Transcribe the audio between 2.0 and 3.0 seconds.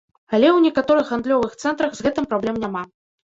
гэтым праблем няма.